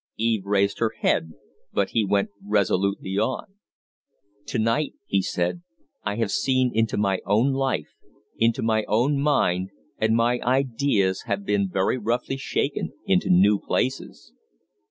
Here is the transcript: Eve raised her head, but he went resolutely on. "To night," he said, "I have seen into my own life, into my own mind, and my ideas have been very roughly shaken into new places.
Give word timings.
Eve 0.17 0.47
raised 0.47 0.79
her 0.79 0.93
head, 1.01 1.33
but 1.71 1.91
he 1.91 2.03
went 2.03 2.31
resolutely 2.43 3.19
on. 3.19 3.45
"To 4.47 4.57
night," 4.57 4.95
he 5.05 5.21
said, 5.21 5.61
"I 6.03 6.15
have 6.15 6.31
seen 6.31 6.71
into 6.73 6.97
my 6.97 7.19
own 7.23 7.53
life, 7.53 7.93
into 8.35 8.63
my 8.63 8.83
own 8.87 9.19
mind, 9.21 9.69
and 9.99 10.15
my 10.15 10.39
ideas 10.39 11.25
have 11.27 11.45
been 11.45 11.69
very 11.69 11.99
roughly 11.99 12.37
shaken 12.37 12.93
into 13.05 13.29
new 13.29 13.59
places. 13.59 14.33